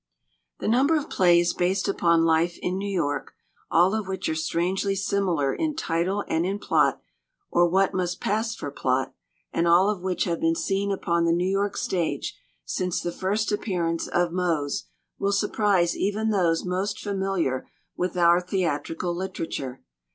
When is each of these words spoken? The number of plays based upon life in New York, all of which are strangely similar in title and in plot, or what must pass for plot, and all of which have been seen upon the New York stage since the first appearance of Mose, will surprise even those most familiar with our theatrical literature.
The 0.57 0.67
number 0.67 0.95
of 0.95 1.11
plays 1.11 1.53
based 1.53 1.87
upon 1.87 2.25
life 2.25 2.57
in 2.63 2.75
New 2.79 2.89
York, 2.91 3.35
all 3.69 3.93
of 3.93 4.07
which 4.07 4.27
are 4.29 4.33
strangely 4.33 4.95
similar 4.95 5.53
in 5.53 5.75
title 5.75 6.23
and 6.27 6.43
in 6.43 6.57
plot, 6.57 6.99
or 7.51 7.69
what 7.69 7.93
must 7.93 8.19
pass 8.19 8.55
for 8.55 8.71
plot, 8.71 9.13
and 9.53 9.67
all 9.67 9.91
of 9.91 10.01
which 10.01 10.23
have 10.23 10.39
been 10.39 10.55
seen 10.55 10.91
upon 10.91 11.25
the 11.25 11.31
New 11.31 11.47
York 11.47 11.77
stage 11.77 12.35
since 12.65 12.99
the 12.99 13.11
first 13.11 13.51
appearance 13.51 14.07
of 14.07 14.31
Mose, 14.31 14.85
will 15.19 15.31
surprise 15.31 15.95
even 15.95 16.31
those 16.31 16.65
most 16.65 16.99
familiar 16.99 17.69
with 17.95 18.17
our 18.17 18.41
theatrical 18.41 19.13
literature. 19.15 19.83